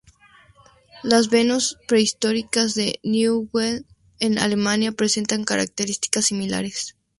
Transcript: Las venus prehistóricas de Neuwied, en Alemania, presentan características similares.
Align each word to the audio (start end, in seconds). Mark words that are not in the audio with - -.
Las 1.03 1.29
venus 1.29 1.77
prehistóricas 1.87 2.73
de 2.73 2.99
Neuwied, 3.03 3.83
en 4.17 4.39
Alemania, 4.39 4.93
presentan 4.93 5.43
características 5.43 6.25
similares. 6.25 6.95